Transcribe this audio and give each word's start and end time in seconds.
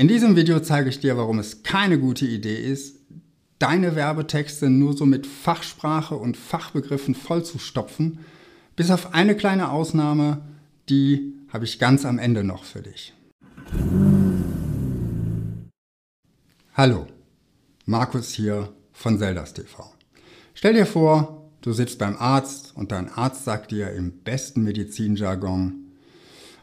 In 0.00 0.08
diesem 0.08 0.34
Video 0.34 0.58
zeige 0.60 0.88
ich 0.88 1.00
dir, 1.00 1.18
warum 1.18 1.38
es 1.40 1.62
keine 1.62 1.98
gute 1.98 2.24
Idee 2.24 2.56
ist, 2.56 3.00
deine 3.58 3.96
Werbetexte 3.96 4.70
nur 4.70 4.96
so 4.96 5.04
mit 5.04 5.26
Fachsprache 5.26 6.14
und 6.14 6.38
Fachbegriffen 6.38 7.14
vollzustopfen, 7.14 8.20
bis 8.76 8.90
auf 8.90 9.12
eine 9.12 9.36
kleine 9.36 9.70
Ausnahme, 9.70 10.40
die 10.88 11.34
habe 11.50 11.66
ich 11.66 11.78
ganz 11.78 12.06
am 12.06 12.18
Ende 12.18 12.44
noch 12.44 12.64
für 12.64 12.80
dich. 12.80 13.12
Hallo, 16.72 17.06
Markus 17.84 18.30
hier 18.30 18.72
von 18.94 19.18
Zeldas 19.18 19.52
TV. 19.52 19.92
Stell 20.54 20.72
dir 20.72 20.86
vor, 20.86 21.50
du 21.60 21.74
sitzt 21.74 21.98
beim 21.98 22.16
Arzt 22.16 22.72
und 22.74 22.90
dein 22.90 23.10
Arzt 23.10 23.44
sagt 23.44 23.70
dir 23.70 23.90
im 23.90 24.12
besten 24.12 24.64
Medizinjargon, 24.64 25.92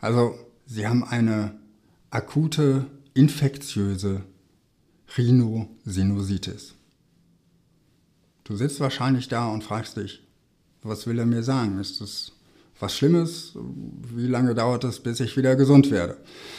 also 0.00 0.38
sie 0.66 0.86
haben 0.86 1.02
eine 1.02 1.58
akute 2.10 2.86
infektiöse 3.14 4.22
Rhinosinusitis. 5.16 6.74
Du 8.42 8.56
sitzt 8.56 8.80
wahrscheinlich 8.80 9.28
da 9.28 9.48
und 9.48 9.64
fragst 9.64 9.96
dich, 9.96 10.26
was 10.82 11.06
will 11.06 11.18
er 11.18 11.26
mir 11.26 11.42
sagen? 11.42 11.78
Ist 11.78 12.00
das 12.00 12.32
was 12.80 12.96
Schlimmes? 12.96 13.56
Wie 14.14 14.26
lange 14.26 14.54
dauert 14.54 14.84
es, 14.84 15.00
bis 15.00 15.20
ich 15.20 15.36
wieder 15.36 15.56
gesund 15.56 15.90
werde? 15.90 16.18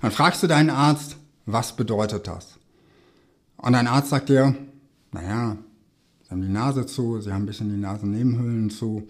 Dann 0.00 0.12
fragst 0.12 0.42
du 0.42 0.46
deinen 0.46 0.70
Arzt, 0.70 1.16
was 1.44 1.74
bedeutet 1.74 2.28
das? 2.28 2.58
Und 3.56 3.72
dein 3.72 3.88
Arzt 3.88 4.10
sagt 4.10 4.28
dir, 4.28 4.54
naja, 5.12 5.58
sie 6.22 6.30
haben 6.30 6.42
die 6.42 6.48
Nase 6.48 6.86
zu, 6.86 7.20
sie 7.20 7.32
haben 7.32 7.42
ein 7.42 7.46
bisschen 7.46 7.70
die 7.70 7.76
Nasennebenhöhlen 7.76 8.70
zu, 8.70 9.08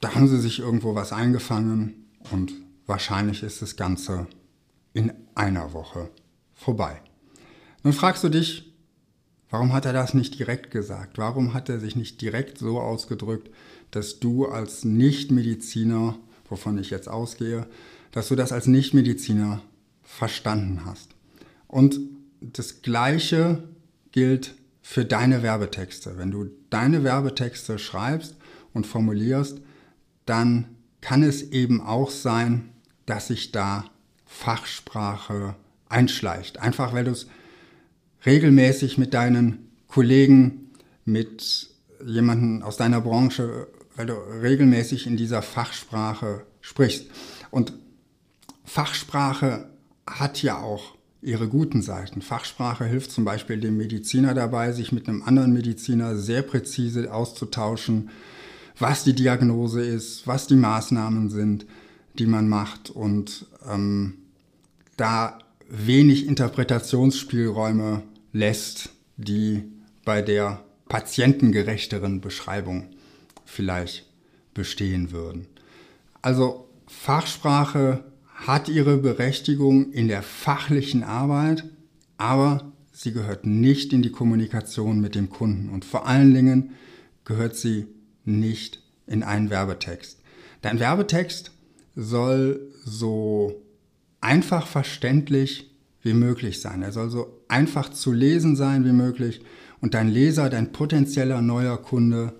da 0.00 0.14
haben 0.14 0.28
sie 0.28 0.40
sich 0.40 0.60
irgendwo 0.60 0.94
was 0.94 1.12
eingefangen 1.12 2.06
und 2.30 2.52
wahrscheinlich 2.86 3.42
ist 3.42 3.62
das 3.62 3.76
Ganze 3.76 4.26
in 4.94 5.12
einer 5.34 5.72
Woche 5.72 6.10
vorbei. 6.62 7.00
Nun 7.82 7.92
fragst 7.92 8.22
du 8.22 8.28
dich, 8.28 8.72
warum 9.50 9.72
hat 9.72 9.84
er 9.84 9.92
das 9.92 10.14
nicht 10.14 10.38
direkt 10.38 10.70
gesagt? 10.70 11.18
Warum 11.18 11.54
hat 11.54 11.68
er 11.68 11.80
sich 11.80 11.96
nicht 11.96 12.20
direkt 12.20 12.58
so 12.58 12.80
ausgedrückt, 12.80 13.50
dass 13.90 14.20
du 14.20 14.46
als 14.46 14.84
Nichtmediziner, 14.84 16.16
wovon 16.48 16.78
ich 16.78 16.90
jetzt 16.90 17.08
ausgehe, 17.08 17.66
dass 18.12 18.28
du 18.28 18.36
das 18.36 18.52
als 18.52 18.66
Nichtmediziner 18.66 19.60
verstanden 20.02 20.84
hast? 20.86 21.10
Und 21.66 21.98
das 22.40 22.82
Gleiche 22.82 23.64
gilt 24.12 24.54
für 24.82 25.04
deine 25.04 25.42
Werbetexte. 25.42 26.18
Wenn 26.18 26.30
du 26.30 26.50
deine 26.70 27.04
Werbetexte 27.04 27.78
schreibst 27.78 28.36
und 28.72 28.86
formulierst, 28.86 29.60
dann 30.26 30.76
kann 31.00 31.22
es 31.22 31.42
eben 31.42 31.80
auch 31.80 32.10
sein, 32.10 32.70
dass 33.06 33.28
sich 33.28 33.52
da 33.52 33.84
Fachsprache 34.24 35.56
einschleicht. 35.92 36.58
Einfach 36.58 36.92
weil 36.92 37.04
du 37.04 37.12
es 37.12 37.26
regelmäßig 38.26 38.98
mit 38.98 39.14
deinen 39.14 39.70
Kollegen, 39.88 40.70
mit 41.04 41.68
jemandem 42.04 42.62
aus 42.62 42.76
deiner 42.76 43.00
Branche, 43.00 43.68
weil 43.96 44.06
du 44.06 44.14
regelmäßig 44.14 45.06
in 45.06 45.16
dieser 45.16 45.42
Fachsprache 45.42 46.46
sprichst. 46.60 47.06
Und 47.50 47.72
Fachsprache 48.64 49.68
hat 50.06 50.42
ja 50.42 50.60
auch 50.60 50.96
ihre 51.20 51.48
guten 51.48 51.82
Seiten. 51.82 52.22
Fachsprache 52.22 52.84
hilft 52.84 53.12
zum 53.12 53.24
Beispiel 53.24 53.60
dem 53.60 53.76
Mediziner 53.76 54.34
dabei, 54.34 54.72
sich 54.72 54.92
mit 54.92 55.08
einem 55.08 55.22
anderen 55.22 55.52
Mediziner 55.52 56.16
sehr 56.16 56.42
präzise 56.42 57.12
auszutauschen, 57.12 58.10
was 58.78 59.04
die 59.04 59.14
Diagnose 59.14 59.82
ist, 59.82 60.26
was 60.26 60.46
die 60.46 60.56
Maßnahmen 60.56 61.30
sind, 61.30 61.66
die 62.18 62.26
man 62.26 62.48
macht. 62.48 62.90
Und 62.90 63.46
ähm, 63.70 64.14
da 64.96 65.38
wenig 65.74 66.26
Interpretationsspielräume 66.26 68.02
lässt, 68.32 68.90
die 69.16 69.64
bei 70.04 70.20
der 70.20 70.62
patientengerechteren 70.88 72.20
Beschreibung 72.20 72.88
vielleicht 73.46 74.06
bestehen 74.52 75.12
würden. 75.12 75.46
Also 76.20 76.68
Fachsprache 76.86 78.04
hat 78.34 78.68
ihre 78.68 78.98
Berechtigung 78.98 79.92
in 79.92 80.08
der 80.08 80.22
fachlichen 80.22 81.04
Arbeit, 81.04 81.64
aber 82.18 82.70
sie 82.92 83.12
gehört 83.12 83.46
nicht 83.46 83.94
in 83.94 84.02
die 84.02 84.12
Kommunikation 84.12 85.00
mit 85.00 85.14
dem 85.14 85.30
Kunden 85.30 85.70
und 85.70 85.86
vor 85.86 86.06
allen 86.06 86.34
Dingen 86.34 86.72
gehört 87.24 87.56
sie 87.56 87.86
nicht 88.26 88.82
in 89.06 89.22
einen 89.22 89.48
Werbetext. 89.48 90.20
Dein 90.60 90.80
Werbetext 90.80 91.50
soll 91.96 92.60
so 92.84 93.62
einfach 94.22 94.66
verständlich 94.66 95.70
wie 96.00 96.14
möglich 96.14 96.60
sein. 96.60 96.82
Er 96.82 96.92
soll 96.92 97.10
so 97.10 97.42
einfach 97.48 97.90
zu 97.90 98.12
lesen 98.12 98.56
sein 98.56 98.84
wie 98.84 98.92
möglich 98.92 99.42
und 99.80 99.94
dein 99.94 100.08
Leser, 100.08 100.48
dein 100.48 100.72
potenzieller 100.72 101.42
neuer 101.42 101.76
Kunde 101.76 102.32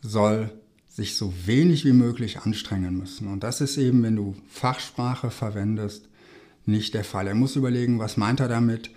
soll 0.00 0.52
sich 0.88 1.16
so 1.16 1.34
wenig 1.44 1.84
wie 1.84 1.92
möglich 1.92 2.38
anstrengen 2.40 2.96
müssen. 2.96 3.26
Und 3.26 3.42
das 3.42 3.60
ist 3.60 3.78
eben, 3.78 4.02
wenn 4.04 4.14
du 4.14 4.36
Fachsprache 4.48 5.30
verwendest, 5.30 6.08
nicht 6.66 6.94
der 6.94 7.04
Fall. 7.04 7.26
Er 7.26 7.34
muss 7.34 7.56
überlegen, 7.56 7.98
was 7.98 8.16
meint 8.16 8.40
er 8.40 8.48
damit. 8.48 8.90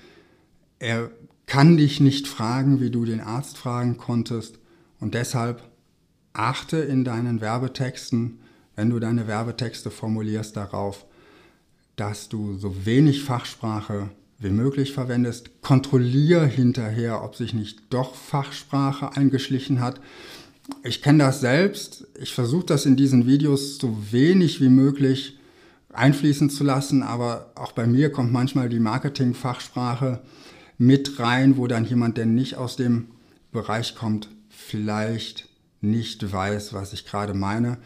Er 0.80 1.10
kann 1.48 1.76
dich 1.78 2.00
nicht 2.00 2.28
fragen, 2.28 2.82
wie 2.82 2.92
du 2.92 3.04
den 3.04 3.20
Arzt 3.20 3.58
fragen 3.58 3.98
konntest. 3.98 4.60
Und 5.00 5.16
deshalb 5.16 5.64
achte 6.34 6.78
in 6.78 7.04
deinen 7.04 7.42
Werbetexten, 7.42 8.40
wenn 8.76 8.90
du 8.90 9.00
deine 9.00 9.28
Werbetexte 9.28 9.90
formulierst, 9.90 10.56
darauf, 10.56 11.06
dass 11.98 12.30
du 12.30 12.58
so 12.58 12.86
wenig 12.86 13.24
Fachsprache 13.24 14.10
wie 14.40 14.52
möglich 14.52 14.94
verwendest. 14.94 15.62
Kontrollier 15.62 16.46
hinterher, 16.46 17.24
ob 17.24 17.36
sich 17.36 17.54
nicht 17.54 17.82
doch 17.90 18.16
Fachsprache 18.16 19.18
eingeschlichen 19.18 19.82
hat. 19.82 20.00
Ich 20.84 21.02
kenne 21.02 21.20
das 21.20 21.42
selbst. 21.42 22.08
Ich 22.20 22.34
versuche 22.34 22.68
das 22.68 22.86
in 22.86 22.96
diesen 22.96 23.26
Videos 23.26 23.78
so 23.78 23.98
wenig 24.12 24.62
wie 24.62 24.70
möglich 24.70 25.40
einfließen 25.92 26.52
zu 26.52 26.64
lassen, 26.64 27.02
aber 27.02 27.52
auch 27.56 27.72
bei 27.72 27.88
mir 27.88 28.12
kommt 28.12 28.32
manchmal 28.32 28.70
die 28.70 28.80
Marketing-Fachsprache 28.80 30.22
mit 30.78 31.20
rein, 31.20 31.58
wo 31.58 31.66
dann 31.66 31.86
jemand, 31.86 32.18
der 32.18 32.28
nicht 32.28 32.56
aus 32.56 32.76
dem 32.76 33.08
Bereich 33.52 33.96
kommt, 33.96 34.30
vielleicht 34.50 35.50
nicht 35.82 36.32
weiß, 36.32 36.74
was 36.74 36.94
ich 36.94 37.06
gerade 37.06 37.34
meine. 37.34 37.80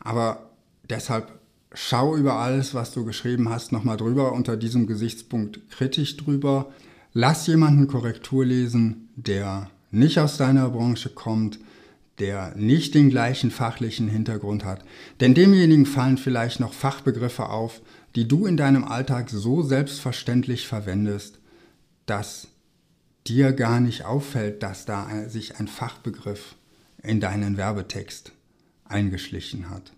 Aber 0.00 0.50
deshalb 0.90 1.41
schau 1.74 2.16
über 2.16 2.34
alles, 2.34 2.74
was 2.74 2.92
du 2.92 3.04
geschrieben 3.04 3.48
hast, 3.48 3.72
nochmal 3.72 3.96
drüber, 3.96 4.32
unter 4.32 4.56
diesem 4.56 4.86
Gesichtspunkt 4.86 5.70
kritisch 5.70 6.16
drüber. 6.16 6.72
Lass 7.12 7.46
jemanden 7.46 7.86
Korrektur 7.86 8.44
lesen, 8.44 9.08
der 9.16 9.70
nicht 9.90 10.18
aus 10.18 10.36
deiner 10.36 10.70
Branche 10.70 11.10
kommt, 11.10 11.58
der 12.18 12.54
nicht 12.56 12.94
den 12.94 13.10
gleichen 13.10 13.50
fachlichen 13.50 14.08
Hintergrund 14.08 14.64
hat. 14.64 14.84
Denn 15.20 15.34
demjenigen 15.34 15.86
fallen 15.86 16.18
vielleicht 16.18 16.60
noch 16.60 16.72
Fachbegriffe 16.72 17.48
auf, 17.48 17.80
die 18.14 18.28
du 18.28 18.46
in 18.46 18.56
deinem 18.56 18.84
Alltag 18.84 19.30
so 19.30 19.62
selbstverständlich 19.62 20.66
verwendest, 20.66 21.38
dass 22.06 22.48
dir 23.26 23.52
gar 23.52 23.80
nicht 23.80 24.04
auffällt, 24.04 24.62
dass 24.62 24.84
da 24.84 25.28
sich 25.28 25.58
ein 25.58 25.68
Fachbegriff 25.68 26.56
in 27.02 27.20
deinen 27.20 27.56
Werbetext 27.56 28.32
eingeschlichen 28.84 29.70
hat. 29.70 29.92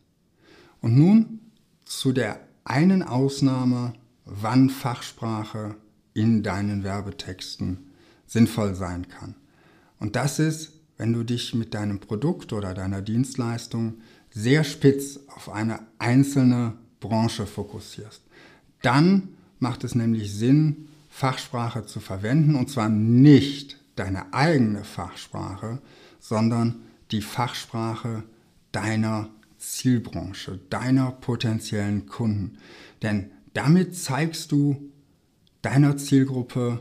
Und 0.81 0.97
nun 0.97 1.41
zu 1.85 2.13
der 2.13 2.41
einen 2.65 3.03
Ausnahme, 3.03 3.95
wann 4.25 4.71
Fachsprache 4.71 5.77
in 6.15 6.43
deinen 6.43 6.83
Werbetexten 6.83 7.91
sinnvoll 8.27 8.75
sein 8.75 9.09
kann. 9.09 9.35
Und 9.99 10.17
das 10.17 10.39
ist, 10.39 10.73
wenn 10.97 11.13
du 11.13 11.25
dich 11.25 11.55
mit 11.55 11.75
deinem 11.75 11.99
Produkt 11.99 12.53
oder 12.53 12.75
deiner 12.75 13.03
Dienstleistung 13.03 13.95
sehr 14.31 14.65
spitz 14.65 15.21
auf 15.29 15.51
eine 15.51 15.81
einzelne 15.99 16.75
Branche 17.01 17.47
fokussierst. 17.47 18.23
Dann 18.83 19.29
macht 19.59 19.85
es 19.85 19.95
nämlich 19.95 20.33
Sinn, 20.33 20.89
Fachsprache 21.09 21.87
zu 21.87 22.01
verwenden, 22.01 22.57
und 22.57 22.71
zwar 22.71 22.89
nicht 22.89 23.79
deine 23.97 24.33
eigene 24.35 24.85
Fachsprache, 24.85 25.81
sondern 26.19 26.83
die 27.11 27.23
Fachsprache 27.23 28.25
deiner 28.73 29.29
Zielbranche, 29.73 30.61
deiner 30.71 31.13
potenziellen 31.13 32.07
Kunden. 32.07 32.59
Denn 33.03 33.31
damit 33.53 33.97
zeigst 33.97 34.53
du 34.53 34.93
deiner 35.63 35.97
Zielgruppe, 35.97 36.81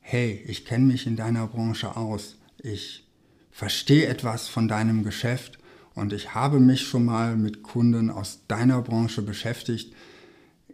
hey, 0.00 0.42
ich 0.46 0.64
kenne 0.64 0.86
mich 0.86 1.06
in 1.06 1.16
deiner 1.16 1.46
Branche 1.46 1.96
aus, 1.96 2.38
ich 2.62 3.06
verstehe 3.50 4.06
etwas 4.06 4.48
von 4.48 4.68
deinem 4.68 5.04
Geschäft 5.04 5.58
und 5.94 6.12
ich 6.12 6.34
habe 6.34 6.60
mich 6.60 6.82
schon 6.82 7.04
mal 7.04 7.36
mit 7.36 7.62
Kunden 7.62 8.10
aus 8.10 8.40
deiner 8.48 8.82
Branche 8.82 9.22
beschäftigt. 9.22 9.94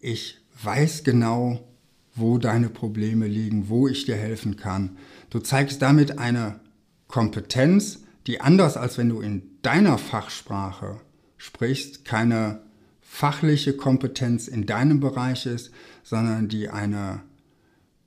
Ich 0.00 0.38
weiß 0.62 1.04
genau, 1.04 1.66
wo 2.14 2.38
deine 2.38 2.68
Probleme 2.68 3.26
liegen, 3.26 3.68
wo 3.68 3.86
ich 3.88 4.06
dir 4.06 4.16
helfen 4.16 4.56
kann. 4.56 4.96
Du 5.30 5.40
zeigst 5.40 5.82
damit 5.82 6.18
eine 6.18 6.60
Kompetenz, 7.06 8.00
die 8.26 8.40
anders 8.40 8.76
als 8.76 8.98
wenn 8.98 9.08
du 9.08 9.20
in 9.20 9.42
deiner 9.62 9.98
Fachsprache 9.98 11.00
sprichst, 11.40 12.04
keine 12.04 12.60
fachliche 13.00 13.72
Kompetenz 13.72 14.46
in 14.46 14.66
deinem 14.66 15.00
Bereich 15.00 15.46
ist, 15.46 15.70
sondern 16.04 16.48
die 16.48 16.68
eine 16.68 17.22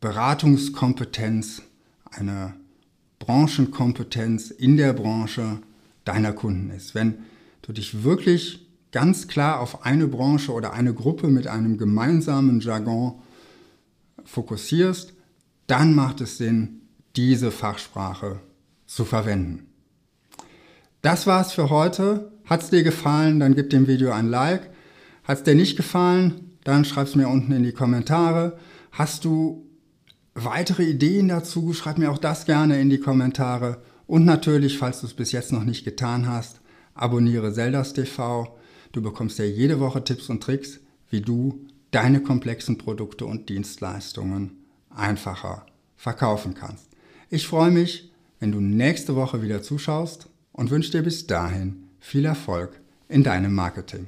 Beratungskompetenz, 0.02 1.64
eine 2.12 2.54
Branchenkompetenz 3.18 4.52
in 4.52 4.78
der 4.78 4.94
Branche 4.94 5.60
deiner 6.06 6.32
Kunden 6.32 6.70
ist. 6.70 6.94
Wenn 6.94 7.24
du 7.64 7.74
dich 7.74 8.04
wirklich 8.04 8.68
ganz 8.92 9.28
klar 9.28 9.60
auf 9.60 9.84
eine 9.84 10.08
Branche 10.08 10.52
oder 10.52 10.74
eine 10.74 10.94
Gruppe 10.94 11.28
mit 11.28 11.48
einem 11.48 11.80
gemeinsamen 11.80 12.60
Jargon 12.60 13.20
fokussierst, 14.26 15.14
dann 15.66 15.96
macht 15.96 16.22
es 16.22 16.38
Sinn, 16.38 16.82
diese 17.16 17.50
Fachsprache 17.50 18.40
zu 18.86 19.06
verwenden. 19.06 19.66
Das 21.02 21.26
war's 21.26 21.52
für 21.52 21.72
heute. 21.72 22.32
Hat's 22.54 22.70
dir 22.70 22.84
gefallen, 22.84 23.40
dann 23.40 23.56
gib 23.56 23.72
dem 23.72 23.88
Video 23.88 24.12
ein 24.12 24.30
Like. 24.30 24.70
Hat's 25.24 25.42
dir 25.42 25.56
nicht 25.56 25.76
gefallen, 25.76 26.52
dann 26.64 26.86
schreib's 26.86 27.16
mir 27.16 27.28
unten 27.28 27.52
in 27.52 27.64
die 27.64 27.72
Kommentare. 27.72 28.60
Hast 28.92 29.26
du 29.26 29.66
weitere 30.36 30.84
Ideen 30.84 31.30
dazu? 31.30 31.74
Schreib 31.74 31.98
mir 31.98 32.12
auch 32.12 32.20
das 32.20 32.46
gerne 32.46 32.80
in 32.80 32.92
die 32.92 33.00
Kommentare. 33.00 33.82
Und 34.06 34.26
natürlich, 34.26 34.78
falls 34.78 35.02
du 35.02 35.08
es 35.08 35.16
bis 35.16 35.32
jetzt 35.32 35.52
noch 35.52 35.64
nicht 35.64 35.84
getan 35.84 36.28
hast, 36.28 36.62
abonniere 36.94 37.52
Zeldas 37.52 37.94
TV. 37.94 38.56
Du 38.92 39.02
bekommst 39.02 39.40
ja 39.40 39.46
jede 39.46 39.80
Woche 39.80 40.04
Tipps 40.04 40.30
und 40.30 40.44
Tricks, 40.44 40.80
wie 41.10 41.22
du 41.22 41.66
deine 41.90 42.22
komplexen 42.22 42.78
Produkte 42.78 43.26
und 43.26 43.50
Dienstleistungen 43.50 44.52
einfacher 44.92 45.66
verkaufen 45.96 46.54
kannst. 46.54 46.86
Ich 47.32 47.48
freue 47.48 47.72
mich, 47.72 48.12
wenn 48.40 48.52
du 48.52 48.62
nächste 48.62 49.16
Woche 49.16 49.42
wieder 49.42 49.64
zuschaust 49.64 50.30
und 50.52 50.70
wünsche 50.70 50.92
dir 50.92 51.02
bis 51.02 51.26
dahin 51.26 51.84
viel 52.04 52.26
Erfolg 52.26 52.82
in 53.08 53.24
deinem 53.24 53.56
Marketing. 53.56 54.08